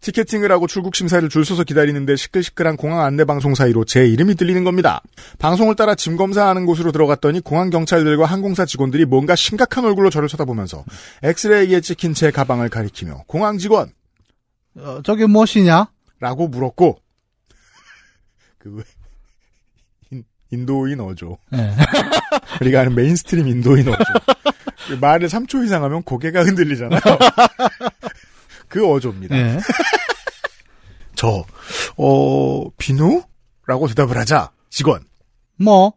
ticketing을 0.00 0.50
하고 0.50 0.66
출국 0.66 0.94
심사를 0.94 1.26
줄 1.28 1.44
서서 1.44 1.64
기다리는데 1.64 2.16
시끌시끌한 2.16 2.76
공항 2.76 3.00
안내 3.00 3.24
방송 3.24 3.54
사이로 3.54 3.84
제 3.84 4.06
이름이 4.06 4.34
들리는 4.34 4.64
겁니다. 4.64 5.02
방송을 5.38 5.76
따라 5.76 5.94
짐 5.94 6.16
검사하는 6.16 6.66
곳으로 6.66 6.90
들어갔더니 6.92 7.40
공항 7.40 7.70
경찰들과 7.70 8.24
항공사 8.26 8.64
직원들이 8.64 9.04
뭔가 9.04 9.36
심각한 9.36 9.84
얼굴로 9.84 10.10
저를 10.10 10.28
쳐다보면서 10.28 10.84
엑스레이에 11.22 11.80
찍힌 11.80 12.14
제 12.14 12.30
가방을 12.30 12.68
가리키며 12.70 13.24
공항 13.26 13.58
직원 13.58 13.92
어, 14.76 15.00
저게 15.04 15.26
무엇이냐? 15.26 15.88
라고 16.20 16.48
물었고 16.48 16.98
그 18.58 18.74
왜, 18.76 18.82
인, 20.10 20.24
인도인 20.50 21.00
어조. 21.00 21.38
예. 21.54 21.74
우리가 22.60 22.80
아는 22.80 22.94
mainstream 22.94 23.48
인도인 23.48 23.88
어조. 23.88 24.04
그 24.88 24.94
말을 24.94 25.28
3초 25.28 25.64
이상 25.64 25.82
하면 25.84 26.02
고개가 26.02 26.42
흔들리잖아요. 26.44 27.00
그 28.68 28.86
어조입니다. 28.86 29.36
예. 29.36 29.58
저, 31.20 31.44
어, 31.98 32.70
비누? 32.78 33.22
라고 33.66 33.86
대답을 33.88 34.16
하자, 34.16 34.52
직원. 34.70 35.04
뭐, 35.56 35.92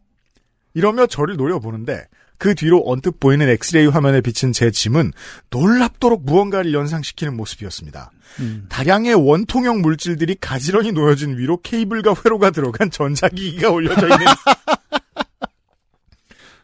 이러며 0.74 1.08
저를 1.08 1.38
노려보는데, 1.38 2.08
그 2.38 2.56
뒤로 2.56 2.84
언뜻 2.86 3.22
보이는 3.22 3.48
엑스레이 3.48 3.88
화면에 3.88 4.20
비친 4.20 4.52
제 4.52 4.70
짐은 4.70 5.14
놀랍도록 5.50 6.26
무언가를 6.26 6.74
연상시키는 6.74 7.38
모습이었습니다. 7.38 8.12
음. 8.42 8.66
다량의 8.68 9.14
원통형 9.14 9.82
물질들이 9.82 10.36
가지런히 10.42 10.92
놓여진 10.92 11.38
위로 11.38 11.62
케이블과 11.62 12.16
회로가 12.26 12.50
들어간 12.50 12.92
전자기기가 12.92 13.70
올려져 13.70 14.10
있는 14.10 14.18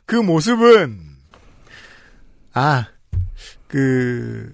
그 0.06 0.18
모습은 0.18 1.00
아, 2.52 2.88
그 3.68 4.54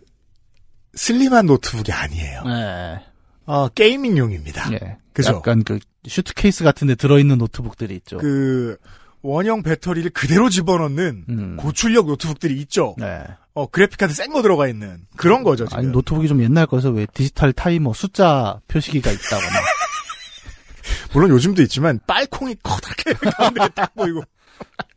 슬림한 0.93 1.47
노트북이 1.47 1.91
아니에요. 1.91 2.43
예. 2.45 3.14
어, 3.45 3.67
게이밍용입니다. 3.69 4.71
예. 4.73 4.97
그죠? 5.13 5.35
약간 5.35 5.63
그 5.63 5.79
슈트케이스 6.07 6.63
같은 6.63 6.87
데 6.87 6.95
들어있는 6.95 7.37
노트북들이 7.37 7.95
있죠. 7.97 8.17
그 8.17 8.77
원형 9.21 9.63
배터리를 9.63 10.09
그대로 10.11 10.49
집어넣는 10.49 11.25
음. 11.29 11.57
고출력 11.57 12.05
노트북들이 12.07 12.57
있죠. 12.61 12.95
네. 12.97 13.23
어, 13.53 13.67
그래픽카드 13.67 14.13
센 14.13 14.31
거 14.31 14.41
들어가 14.41 14.67
있는 14.67 14.99
그런 15.15 15.43
거죠, 15.43 15.65
지금. 15.65 15.77
아니 15.79 15.87
노트북이 15.87 16.27
좀 16.27 16.43
옛날 16.43 16.65
거여서 16.67 16.89
왜 16.89 17.07
디지털 17.13 17.53
타이머 17.53 17.93
숫자 17.93 18.59
표시기가 18.67 19.09
있다거나. 19.11 19.59
물론 21.13 21.29
요즘도 21.31 21.61
있지만 21.63 21.99
빨콩이 22.05 22.55
커다랗게 22.61 23.13
가운데 23.31 23.67
딱 23.73 23.95
보이고 23.95 24.21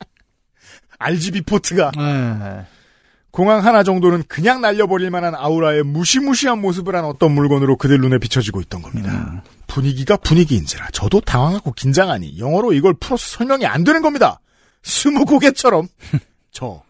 RGB 0.99 1.43
포트가 1.43 1.93
예. 1.97 2.67
공항 3.31 3.65
하나 3.65 3.83
정도는 3.83 4.25
그냥 4.27 4.61
날려버릴 4.61 5.11
만한 5.11 5.35
아우라의 5.35 5.83
무시무시한 5.83 6.61
모습을 6.61 6.97
한 6.97 7.05
어떤 7.05 7.33
물건으로 7.33 7.77
그들 7.77 8.01
눈에 8.01 8.19
비춰지고 8.19 8.61
있던 8.63 8.83
겁니다. 8.83 9.13
음. 9.13 9.41
분위기가 9.67 10.17
분위기인지라 10.17 10.89
저도 10.93 11.21
당황하고 11.21 11.73
긴장하니 11.73 12.39
영어로 12.39 12.73
이걸 12.73 12.95
풀어서 12.95 13.37
설명이 13.37 13.67
안 13.67 13.85
되는 13.85 14.03
겁니다. 14.03 14.41
스무 14.83 15.25
고개처럼 15.27 15.89
저 16.51 16.83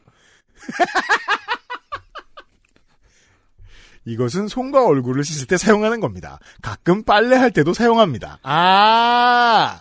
이것은 4.04 4.48
손과 4.48 4.86
얼굴을 4.86 5.24
씻을 5.24 5.46
때 5.46 5.58
사용하는 5.58 6.00
겁니다. 6.00 6.38
가끔 6.62 7.02
빨래할 7.02 7.50
때도 7.50 7.74
사용합니다. 7.74 8.38
아 8.42 9.80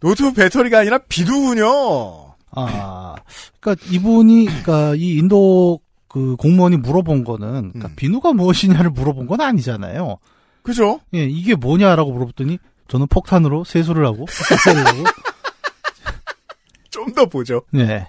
노트북 0.00 0.34
배터리가 0.34 0.80
아니라 0.80 0.98
비누군요. 1.08 2.23
아, 2.56 3.14
그러니까 3.60 3.84
이분이 3.90 4.44
그러니까 4.46 4.94
이 4.96 5.14
인도 5.16 5.80
그 6.08 6.36
공무원이 6.36 6.76
물어본 6.78 7.24
거는 7.24 7.72
그러니까 7.72 7.88
음. 7.88 7.94
비누가 7.96 8.32
무엇이냐를 8.32 8.90
물어본 8.90 9.26
건 9.26 9.40
아니잖아요. 9.40 10.18
그죠? 10.62 11.00
예, 11.14 11.24
이게 11.24 11.54
뭐냐라고 11.54 12.12
물어봤더니 12.12 12.58
저는 12.88 13.06
폭탄으로 13.08 13.64
세수를 13.64 14.06
하고 14.06 14.26
세수를 14.28 14.86
하고 14.86 15.04
좀 16.90 17.12
더 17.14 17.26
보죠. 17.26 17.62
네. 17.70 18.06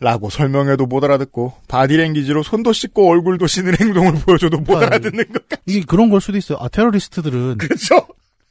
라고 0.00 0.30
설명해도 0.30 0.86
못 0.86 1.04
알아듣고 1.04 1.52
바디랭귀지로 1.68 2.42
손도 2.42 2.72
씻고 2.72 3.08
얼굴도 3.08 3.46
씻는 3.46 3.74
행동을 3.80 4.14
보여줘도 4.14 4.58
못 4.58 4.76
아유. 4.78 4.86
알아듣는 4.86 5.32
것 5.32 5.48
같. 5.48 5.60
이게 5.66 5.84
그런 5.86 6.10
걸 6.10 6.20
수도 6.20 6.36
있어요. 6.38 6.58
아 6.60 6.68
테러리스트들은 6.68 7.58
그죠? 7.58 8.04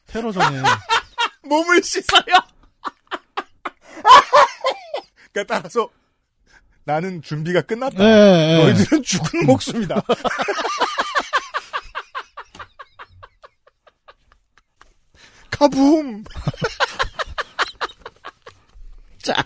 테러 0.07 0.31
전에 0.31 0.61
몸을 1.49 1.83
씻어요. 1.83 2.23
그러니까 5.31 5.55
따라서 5.55 5.89
나는 6.83 7.21
준비가 7.21 7.61
끝났다. 7.61 8.03
예, 8.03 8.07
예. 8.07 8.63
너희들은 8.63 9.03
죽은 9.03 9.45
목숨이다. 9.45 10.01
카붐. 15.51 16.23
자, 19.21 19.43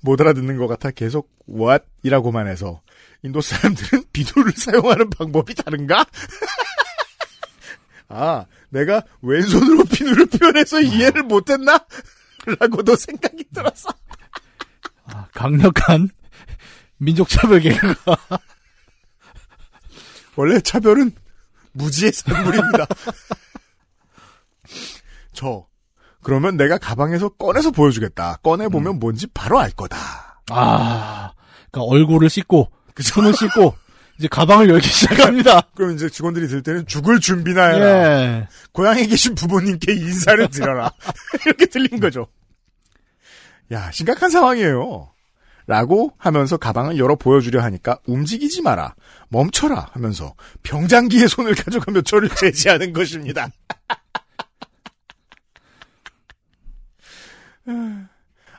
못 0.00 0.20
알아듣는 0.20 0.56
것 0.56 0.68
같아 0.68 0.92
계속 0.92 1.28
what 1.48 1.84
이라고만 2.04 2.46
해서 2.46 2.80
인도 3.24 3.40
사람들은 3.40 4.04
비누를 4.12 4.52
사용하는 4.52 5.10
방법이 5.10 5.54
다른가? 5.54 6.06
아, 8.08 8.46
내가 8.70 9.02
왼손으로 9.20 9.84
비누를 9.84 10.26
표현해서 10.26 10.80
이해를 10.80 11.24
못했나? 11.24 11.84
라고도 12.60 12.94
생각이 12.96 13.44
들었어. 13.52 13.90
아, 15.12 15.26
강력한 15.34 16.08
민족 16.98 17.28
차별 17.28 17.60
개그가 17.60 18.16
원래 20.36 20.60
차별은 20.60 21.12
무지의 21.72 22.12
산물입니다. 22.12 22.86
저 25.32 25.66
그러면 26.22 26.56
내가 26.56 26.78
가방에서 26.78 27.30
꺼내서 27.30 27.70
보여주겠다. 27.70 28.36
꺼내 28.42 28.68
보면 28.68 28.98
뭔지 28.98 29.26
바로 29.28 29.58
알 29.58 29.70
거다. 29.70 30.42
아, 30.50 31.32
그러니까 31.70 31.82
얼굴을 31.92 32.28
씻고 32.28 32.70
그죠? 32.94 33.14
손을 33.14 33.34
씻고 33.34 33.74
이제 34.18 34.26
가방을 34.28 34.68
열기 34.68 34.88
시작합니다. 34.88 35.62
그럼 35.76 35.94
이제 35.94 36.08
직원들이 36.08 36.48
들 36.48 36.62
때는 36.62 36.86
죽을 36.86 37.20
준비나 37.20 37.66
해라. 37.66 37.86
예. 37.86 38.48
고향에 38.72 39.06
계신 39.06 39.34
부모님께 39.36 39.92
인사를 39.92 40.48
드려라. 40.48 40.90
이렇게 41.46 41.66
들린 41.66 42.00
거죠. 42.00 42.26
야, 43.72 43.90
심각한 43.90 44.30
상황이에요. 44.30 45.12
라고 45.66 46.12
하면서 46.16 46.56
가방을 46.56 46.96
열어 46.96 47.14
보여주려 47.16 47.62
하니까 47.62 47.98
움직이지 48.06 48.62
마라. 48.62 48.94
멈춰라 49.28 49.90
하면서 49.92 50.34
병장기에 50.62 51.26
손을 51.26 51.54
가져가며 51.60 52.00
저를 52.02 52.30
제지하는 52.30 52.94
것입니다. 52.94 53.50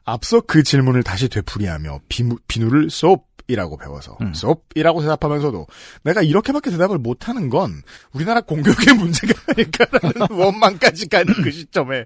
앞서 0.03 0.41
그 0.41 0.61
질문을 0.61 1.01
다시 1.03 1.29
되풀이하며 1.29 2.01
비누, 2.09 2.37
비누를 2.47 2.89
솝이라고 2.91 3.77
배워서 3.77 4.17
음. 4.21 4.33
솝이라고 4.33 5.01
대답하면서도 5.01 5.65
내가 6.03 6.21
이렇게밖에 6.21 6.69
대답을 6.71 6.99
못하는 6.99 7.49
건 7.49 7.81
우리나라 8.11 8.41
공격의 8.41 8.93
문제가 9.01 9.33
아닐까라는 9.47 10.27
원망까지 10.31 11.09
가는 11.09 11.33
그 11.41 11.49
시점에 11.49 12.05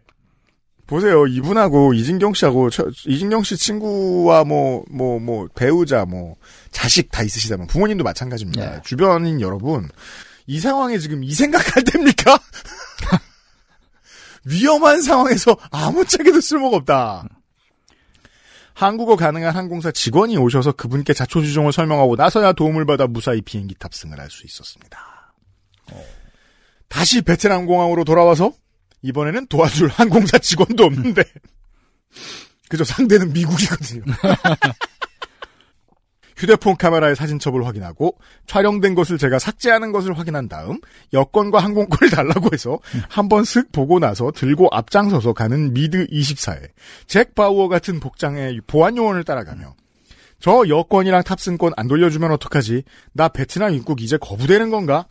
보세요 0.87 1.25
이분하고 1.27 1.93
이진경 1.93 2.33
씨하고 2.33 2.69
저- 2.69 2.89
이진경 3.07 3.43
씨 3.43 3.57
친구와 3.57 4.43
뭐 4.43 4.83
뭐 4.89 5.19
뭐 5.19 5.47
배우자 5.55 6.05
뭐 6.05 6.35
자식 6.71 7.09
다 7.11 7.23
있으시다면 7.23 7.67
부모님도 7.67 8.03
마찬가지입니다 8.03 8.71
네. 8.75 8.81
주변인 8.83 9.39
여러분 9.41 9.89
이 10.45 10.59
상황에 10.59 10.97
지금 10.99 11.23
이 11.23 11.31
생각할 11.33 11.83
때입니까? 11.85 12.37
위험한 14.45 15.01
상황에서 15.01 15.55
아무짝에도 15.71 16.41
쓸모가 16.41 16.77
없다. 16.77 17.23
한국어 18.73 19.15
가능한 19.15 19.55
항공사 19.55 19.89
직원이 19.91 20.35
오셔서 20.35 20.73
그분께 20.73 21.13
자초지종을 21.13 21.71
설명하고 21.71 22.15
나서야 22.17 22.51
도움을 22.53 22.85
받아 22.85 23.07
무사히 23.07 23.41
비행기 23.41 23.75
탑승을 23.75 24.19
할 24.19 24.29
수 24.29 24.45
있었습니다. 24.45 24.99
다시 26.89 27.21
베트남 27.21 27.65
공항으로 27.65 28.03
돌아와서 28.03 28.51
이번에는 29.03 29.47
도와줄 29.47 29.89
항공사 29.93 30.37
직원도 30.39 30.83
없는데 30.83 31.23
그저 32.69 32.83
상대는 32.83 33.33
미국이거든요. 33.33 34.03
휴대폰 36.35 36.75
카메라의 36.75 37.15
사진첩을 37.15 37.65
확인하고 37.65 38.17
촬영된 38.47 38.95
것을 38.95 39.19
제가 39.19 39.37
삭제하는 39.37 39.91
것을 39.91 40.17
확인한 40.17 40.49
다음 40.49 40.79
여권과 41.13 41.59
항공권을 41.59 42.09
달라고 42.09 42.49
해서 42.51 42.79
한번 43.07 43.43
슥 43.43 43.71
보고 43.71 43.99
나서 43.99 44.31
들고 44.31 44.67
앞장서서 44.71 45.33
가는 45.33 45.73
미드 45.73 46.07
24에 46.07 46.69
잭 47.05 47.35
바우어 47.35 47.67
같은 47.67 47.99
복장의 47.99 48.61
보안 48.65 48.97
요원을 48.97 49.23
따라가며 49.23 49.75
저 50.39 50.67
여권이랑 50.67 51.23
탑승권 51.23 51.73
안 51.77 51.87
돌려주면 51.87 52.31
어떡하지? 52.31 52.83
나 53.13 53.29
베트남 53.29 53.73
입국 53.73 54.01
이제 54.01 54.17
거부되는 54.17 54.71
건가? 54.71 55.05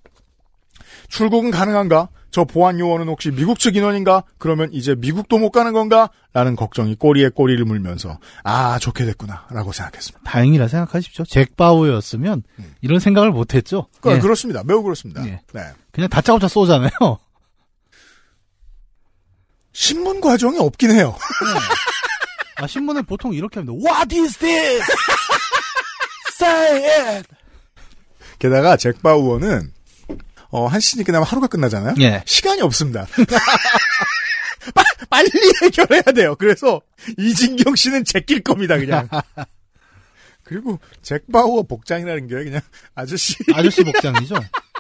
출국은 1.09 1.51
가능한가? 1.51 2.11
저 2.33 2.45
보안 2.45 2.81
요원은 2.81 3.09
혹시 3.09 3.31
미국 3.31 3.59
측 3.59 3.77
인원인가? 3.77 4.25
그러면 4.39 4.71
이제 4.73 4.95
미국도 4.97 5.39
못 5.39 5.51
가는 5.51 5.73
건가? 5.73 6.09
라는 6.33 6.57
걱정이 6.57 6.95
꼬리에 6.95 7.29
꼬리를 7.29 7.63
물면서 7.63 8.19
아 8.43 8.79
좋게 8.79 9.05
됐구나 9.05 9.47
라고 9.51 9.71
생각했습니다. 9.71 10.29
다행이라 10.29 10.67
생각하십시오. 10.67 11.27
잭 11.27 11.57
바우였으면 11.57 12.43
이런 12.81 13.01
생각을 13.01 13.31
못했죠. 13.31 13.87
그, 14.01 14.13
예. 14.13 14.19
그렇습니다. 14.19 14.63
매우 14.65 14.83
그렇습니다. 14.83 15.25
예. 15.27 15.41
네. 15.53 15.63
그냥 15.93 16.09
다짜고짜 16.09 16.49
쏘잖아요. 16.49 16.91
신문 19.75 20.21
과정이 20.23 20.59
없긴 20.59 20.91
해요. 20.93 21.15
아, 22.57 22.67
신문에 22.67 23.03
보통 23.03 23.35
이렇게 23.35 23.61
합니다. 23.61 23.79
What 23.79 24.15
is 24.17 24.39
this? 24.39 24.83
Say 26.33 26.85
it! 27.17 27.29
게다가 28.39 28.77
잭 28.77 29.03
바우어는 29.03 29.73
어, 30.53 30.67
한 30.67 30.81
시즌이 30.81 31.03
끝나면 31.05 31.27
하루가 31.27 31.47
끝나잖아요. 31.47 31.95
예. 32.01 32.23
시간이 32.27 32.61
없습니다. 32.61 33.07
빨리, 35.09 35.31
해결해야 35.63 36.03
돼요. 36.03 36.37
그래서 36.37 36.81
이진경 37.19 37.75
씨는 37.75 38.05
제낄 38.05 38.43
겁니다, 38.43 38.77
그냥. 38.77 39.09
그리고 40.45 40.79
잭 41.01 41.25
바우어 41.33 41.63
복장이라는 41.63 42.27
게 42.29 42.35
그냥 42.45 42.61
아저씨 42.95 43.35
아저씨 43.55 43.83
복장이죠. 43.83 44.35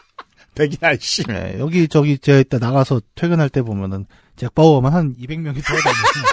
백인 0.54 0.76
아저씨. 0.82 1.24
네, 1.24 1.56
여기 1.58 1.88
저기 1.88 2.18
제가 2.18 2.40
이따 2.40 2.58
나가서 2.58 3.00
퇴근할 3.14 3.48
때 3.48 3.62
보면은 3.62 4.04
잭 4.36 4.54
바우어만 4.54 4.92
한 4.92 5.16
200명이 5.16 5.66
돌아다니고 5.66 6.28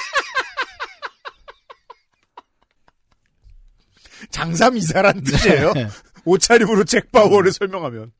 장삼 4.31 4.75
이사란 4.75 5.23
뜻이에요. 5.23 5.71
네. 5.73 5.87
옷차림으로 6.25 6.83
잭 6.83 7.09
바우어를 7.13 7.53
설명하면. 7.53 8.11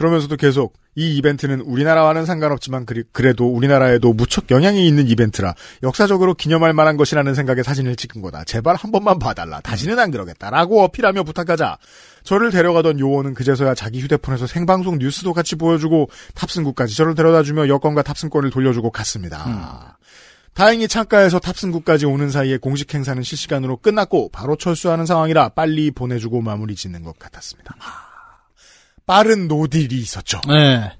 그러면서도 0.00 0.36
계속 0.36 0.72
이 0.94 1.14
이벤트는 1.18 1.60
우리나라와는 1.60 2.24
상관없지만 2.24 2.86
그래도 3.12 3.46
우리나라에도 3.46 4.14
무척 4.14 4.50
영향이 4.50 4.88
있는 4.88 5.06
이벤트라 5.06 5.54
역사적으로 5.82 6.32
기념할 6.32 6.72
만한 6.72 6.96
것이라는 6.96 7.34
생각에 7.34 7.62
사진을 7.62 7.96
찍은 7.96 8.22
거다. 8.22 8.44
제발 8.44 8.76
한 8.76 8.92
번만 8.92 9.18
봐달라. 9.18 9.60
다시는 9.60 9.98
안 9.98 10.10
그러겠다라고 10.10 10.82
어필하며 10.84 11.24
부탁하자 11.24 11.76
저를 12.22 12.50
데려가던 12.50 12.98
요원은 12.98 13.34
그제서야 13.34 13.74
자기 13.74 14.00
휴대폰에서 14.00 14.46
생방송 14.46 15.00
뉴스도 15.00 15.34
같이 15.34 15.54
보여주고 15.56 16.08
탑승구까지 16.34 16.96
저를 16.96 17.14
데려다주며 17.14 17.68
여권과 17.68 18.00
탑승권을 18.00 18.48
돌려주고 18.48 18.90
갔습니다. 18.90 19.98
다행히 20.54 20.88
창가에서 20.88 21.40
탑승구까지 21.40 22.06
오는 22.06 22.30
사이에 22.30 22.56
공식 22.56 22.94
행사는 22.94 23.22
실시간으로 23.22 23.76
끝났고 23.76 24.30
바로 24.30 24.56
철수하는 24.56 25.04
상황이라 25.04 25.50
빨리 25.50 25.90
보내주고 25.90 26.40
마무리 26.40 26.74
짓는 26.74 27.02
것 27.02 27.18
같았습니다. 27.18 27.76
빠른 29.06 29.48
노딜이 29.48 29.94
있었죠. 29.94 30.40
네. 30.48 30.92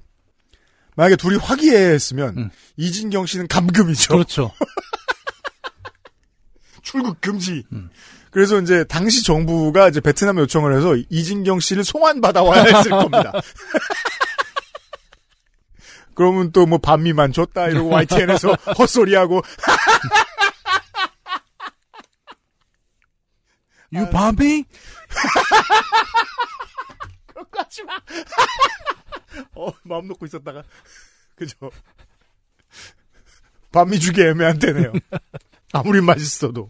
만약에 0.95 1.15
둘이 1.15 1.37
화기애애했으면 1.37 2.37
음. 2.37 2.49
이진경 2.77 3.25
씨는 3.25 3.47
감금이죠. 3.47 4.13
그렇죠. 4.13 4.51
출국 6.83 7.21
금지. 7.21 7.63
음. 7.71 7.89
그래서 8.31 8.59
이제 8.61 8.83
당시 8.85 9.23
정부가 9.23 9.89
이제 9.89 9.99
베트남 9.99 10.37
요청을 10.37 10.75
해서 10.75 10.95
이진경 11.09 11.59
씨를 11.59 11.83
송환 11.83 12.21
받아 12.21 12.41
와야 12.43 12.63
했을 12.63 12.89
겁니다. 12.91 13.31
그러면 16.13 16.51
또 16.51 16.65
뭐 16.65 16.77
반미만 16.77 17.31
줬다 17.33 17.67
이러고 17.69 17.89
YTN에서 17.89 18.53
헛소리하고 18.77 19.41
You 23.93 24.09
밤이? 24.09 24.63
하지 27.71 27.83
마. 27.83 27.95
어, 29.55 29.71
마음 29.83 30.07
놓고 30.09 30.25
있었다가 30.25 30.63
그죠. 31.35 31.71
반미 33.71 33.99
주기 33.99 34.21
애매한 34.21 34.59
때네요. 34.59 34.91
아무리 35.71 36.01
맛있어도 36.01 36.69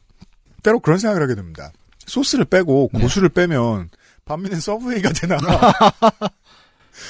때로 0.62 0.80
그런 0.80 1.00
생각을 1.00 1.24
하게 1.24 1.34
됩니다. 1.34 1.72
소스를 2.06 2.46
빼고 2.46 2.90
고수를 2.90 3.30
빼면 3.30 3.90
반미는 4.26 4.60
서브웨이가 4.60 5.12
되나. 5.14 5.38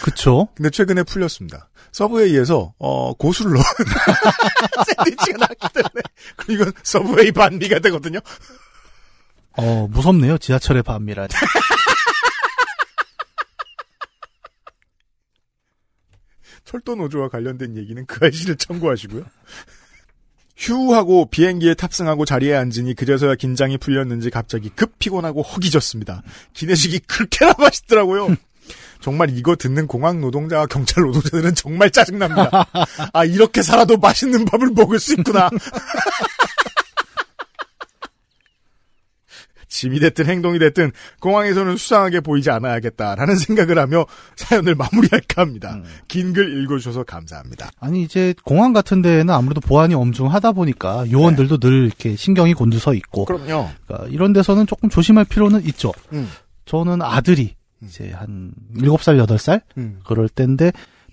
그쵸. 0.03 0.47
근데 0.55 0.69
최근에 0.69 1.03
풀렸습니다. 1.03 1.67
서브웨이에서 1.91 2.73
어, 2.79 3.13
고수를 3.15 3.53
넣은 3.53 3.63
샌드위치가 4.87 5.37
나왔기 5.37 5.67
때문에 5.73 6.01
그리고 6.37 6.63
이건 6.63 6.73
서브웨이 6.83 7.31
반미가 7.33 7.79
되거든요. 7.79 8.19
어, 9.57 9.87
무섭네요. 9.89 10.37
지하철의 10.37 10.83
밤이라니. 10.83 11.27
철도 16.71 16.95
노조와 16.95 17.27
관련된 17.27 17.75
얘기는 17.75 18.05
그 18.05 18.25
아이씨를 18.25 18.55
참고하시고요. 18.55 19.25
휴하고 20.55 21.25
비행기에 21.25 21.73
탑승하고 21.73 22.23
자리에 22.23 22.55
앉으니 22.55 22.93
그제서야 22.93 23.35
긴장이 23.35 23.77
풀렸는지 23.77 24.29
갑자기 24.29 24.69
급 24.69 24.97
피곤하고 24.99 25.41
허기졌습니다. 25.41 26.21
기내식이 26.53 26.99
그렇게나 26.99 27.55
맛있더라고요. 27.57 28.35
정말 29.01 29.35
이거 29.35 29.55
듣는 29.55 29.87
공항 29.87 30.21
노동자와 30.21 30.67
경찰 30.67 31.03
노동자들은 31.03 31.55
정말 31.55 31.89
짜증납니다. 31.89 32.49
아 33.11 33.25
이렇게 33.25 33.63
살아도 33.63 33.97
맛있는 33.97 34.45
밥을 34.45 34.69
먹을 34.73 34.99
수 34.99 35.13
있구나. 35.13 35.49
짐이 39.71 39.99
됐든 39.99 40.27
행동이 40.27 40.59
됐든 40.59 40.91
공항에서는 41.21 41.77
수상하게 41.77 42.19
보이지 42.19 42.51
않아야겠다라는 42.51 43.35
생각을 43.39 43.79
하며 43.79 44.05
사연을 44.35 44.75
마무리할까 44.75 45.41
합니다. 45.41 45.75
음. 45.75 45.83
긴글 46.07 46.61
읽어주셔서 46.63 47.03
감사합니다. 47.03 47.71
아니, 47.79 48.03
이제 48.03 48.35
공항 48.43 48.73
같은 48.73 49.01
데는 49.01 49.29
아무래도 49.31 49.61
보안이 49.61 49.95
엄중하다 49.95 50.51
보니까 50.51 51.09
요원들도 51.09 51.57
늘 51.57 51.85
이렇게 51.85 52.15
신경이 52.15 52.53
곤두서 52.53 52.93
있고. 52.95 53.25
그럼요. 53.25 53.69
그러니까 53.87 54.07
이런 54.09 54.33
데서는 54.33 54.67
조금 54.67 54.89
조심할 54.89 55.25
필요는 55.25 55.65
있죠. 55.67 55.91
음. 56.13 56.29
저는 56.65 57.01
아들이 57.01 57.55
이제 57.81 58.11
한 58.11 58.51
7살, 58.77 59.25
8살? 59.25 59.61
음. 59.77 59.99
그럴 60.05 60.29
때인데 60.29 60.71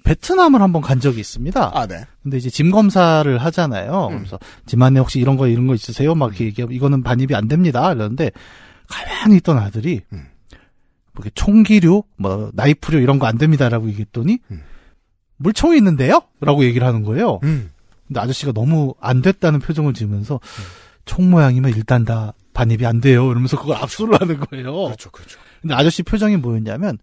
베트남을 0.08 0.62
한번 0.62 0.80
간 0.80 1.00
적이 1.00 1.20
있습니다. 1.20 1.70
아, 1.74 1.86
네. 1.86 2.02
근데 2.22 2.38
이제 2.38 2.48
짐 2.48 2.70
검사를 2.70 3.36
하잖아요. 3.36 4.08
음. 4.10 4.18
그래서 4.18 4.38
짐 4.64 4.80
안에 4.80 5.00
혹시 5.00 5.20
이런 5.20 5.36
거 5.36 5.46
이런 5.48 5.66
거 5.66 5.74
있으세요? 5.74 6.14
막 6.14 6.28
이렇게 6.28 6.46
얘기하면 6.46 6.74
이거는 6.74 7.02
반입이 7.02 7.34
안 7.34 7.46
됩니다. 7.46 7.92
이러는데 7.92 8.30
가만히 8.88 9.36
있던 9.36 9.58
아들이 9.58 10.00
음. 10.14 10.24
뭐 11.12 11.24
이렇게 11.24 11.30
총기류, 11.34 12.04
뭐 12.16 12.50
나이프류 12.54 13.00
이런 13.02 13.18
거 13.18 13.26
안 13.26 13.36
됩니다라고 13.36 13.88
얘기했더니 13.88 14.38
음. 14.50 14.62
물총이 15.36 15.76
있는데요? 15.76 16.22
라고 16.40 16.64
얘기를 16.64 16.86
하는 16.86 17.02
거예요. 17.02 17.40
음. 17.42 17.70
근데 18.06 18.20
아저씨가 18.20 18.52
너무 18.52 18.94
안 19.02 19.20
됐다는 19.20 19.60
표정을 19.60 19.92
지으면서 19.92 20.40
총 21.04 21.28
모양이면 21.30 21.74
일단 21.76 22.06
다 22.06 22.32
반입이 22.54 22.86
안 22.86 23.02
돼요. 23.02 23.30
이러면서 23.30 23.60
그걸 23.60 23.76
압수를 23.76 24.18
하는 24.18 24.40
거예요. 24.40 24.72
그렇죠, 24.72 25.10
그렇죠. 25.10 25.38
근데 25.60 25.74
아저씨 25.74 26.02
표정이 26.02 26.38
뭐였냐면 26.38 26.96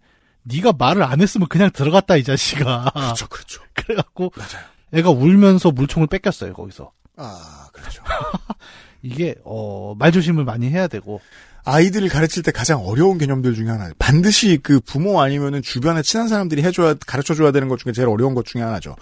네가 0.46 0.72
말을 0.78 1.02
안 1.02 1.20
했으면 1.20 1.48
그냥 1.48 1.70
들어갔다 1.72 2.16
이 2.16 2.24
자식아. 2.24 2.90
그렇죠, 2.94 3.26
그렇죠. 3.28 3.62
그래갖고 3.74 4.32
맞아요. 4.36 4.64
애가 4.94 5.10
울면서 5.10 5.72
물총을 5.72 6.06
뺏겼어요 6.08 6.52
거기서. 6.54 6.92
아, 7.16 7.68
그렇죠. 7.72 8.02
이게 9.02 9.34
어 9.44 9.94
말 9.98 10.12
조심을 10.12 10.44
많이 10.44 10.68
해야 10.70 10.86
되고 10.88 11.20
아이들을 11.64 12.08
가르칠 12.08 12.42
때 12.44 12.52
가장 12.52 12.80
어려운 12.84 13.18
개념들 13.18 13.54
중에 13.54 13.68
하나. 13.68 13.90
반드시 13.98 14.58
그 14.62 14.78
부모 14.80 15.20
아니면은 15.20 15.62
주변에 15.62 16.02
친한 16.02 16.28
사람들이 16.28 16.62
해줘야, 16.62 16.94
가르쳐 17.06 17.34
줘야 17.34 17.50
되는 17.50 17.66
것 17.68 17.78
중에 17.80 17.92
제일 17.92 18.08
어려운 18.08 18.34
것 18.34 18.44
중에 18.46 18.62
하나죠. 18.62 18.94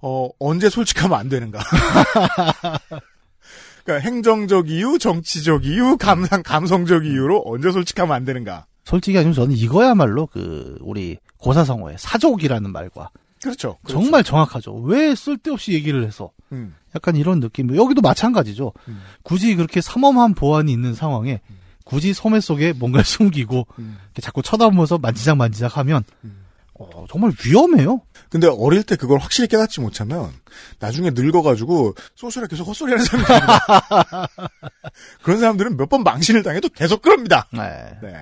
어, 0.00 0.28
언제 0.38 0.70
솔직하면 0.70 1.18
안 1.18 1.28
되는가. 1.28 1.60
그러니까 3.84 4.08
행정적 4.08 4.70
이유, 4.70 4.98
정치적 4.98 5.66
이유, 5.66 5.96
감상, 5.98 6.42
감성적 6.42 7.04
이유로 7.04 7.42
언제 7.46 7.70
솔직하면 7.70 8.16
안 8.16 8.24
되는가. 8.24 8.64
솔직히 8.86 9.18
아니면 9.18 9.34
저는 9.34 9.54
이거야말로 9.54 10.26
그 10.26 10.78
우리 10.80 11.18
고사성어의 11.38 11.96
사족이라는 11.98 12.70
말과 12.70 13.10
그렇죠. 13.42 13.76
그렇죠. 13.82 14.00
정말 14.00 14.24
정확하죠. 14.24 14.72
왜 14.76 15.14
쓸데없이 15.14 15.72
얘기를 15.72 16.06
해서 16.06 16.30
음, 16.52 16.74
약간 16.94 17.16
이런 17.16 17.40
느낌. 17.40 17.76
여기도 17.76 18.00
마찬가지죠. 18.00 18.72
음. 18.88 19.02
굳이 19.22 19.54
그렇게 19.56 19.80
삼엄한 19.80 20.34
보안이 20.34 20.72
있는 20.72 20.94
상황에 20.94 21.40
굳이 21.84 22.14
소매 22.14 22.40
속에 22.40 22.72
뭔가를 22.72 23.04
숨기고 23.04 23.66
음. 23.80 23.98
자꾸 24.20 24.40
쳐다보면서 24.42 24.98
만지작 24.98 25.36
만지작 25.36 25.76
하면 25.78 26.02
음. 26.24 26.44
어, 26.78 27.06
정말 27.10 27.32
위험해요. 27.44 28.02
근데 28.28 28.46
어릴 28.48 28.82
때 28.82 28.96
그걸 28.96 29.18
확실히 29.18 29.48
깨닫지 29.48 29.80
못하면 29.80 30.30
나중에 30.78 31.10
늙어가지고 31.14 31.94
소셜에 32.14 32.46
계속 32.48 32.68
헛소리하는 32.68 33.04
사람들입니다. 33.04 34.28
그런 35.22 35.40
사람들은 35.40 35.76
몇 35.76 35.88
번 35.88 36.02
망신을 36.02 36.42
당해도 36.42 36.68
계속 36.70 37.02
그럽니다. 37.02 37.46
네. 37.52 37.98
네. 38.02 38.14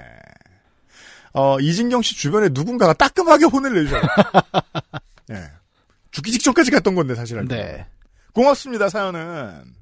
어, 1.35 1.59
이진경 1.59 2.03
씨 2.03 2.17
주변에 2.17 2.49
누군가가 2.53 2.93
따끔하게 2.93 3.47
혼을 3.47 3.75
내줘요. 3.75 4.03
네. 5.29 5.43
죽기 6.13 6.31
직전까지 6.31 6.71
갔던 6.71 6.95
건데, 6.95 7.17
사실. 7.17 7.39
알고. 7.39 7.53
네. 7.53 7.87
고맙습니다, 8.33 8.89
사연은. 8.89 9.75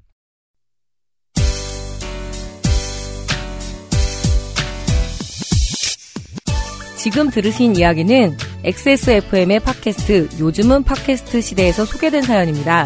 지금 6.97 7.31
들으신 7.31 7.75
이야기는 7.75 8.37
XSFM의 8.65 9.59
팟캐스트 9.61 10.29
요즘은 10.39 10.85
팟캐스트 10.85 11.41
시대에서 11.41 11.85
소개된 11.85 12.23
사연입니다. 12.23 12.85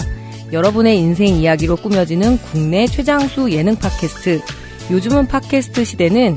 여러분의 0.52 0.98
인생 0.98 1.34
이야기로 1.34 1.76
꾸며지는 1.76 2.38
국내 2.38 2.86
최장수 2.86 3.50
예능 3.52 3.76
팟캐스트 3.76 4.40
요즘은 4.90 5.28
팟캐스트 5.28 5.84
시대는 5.84 6.36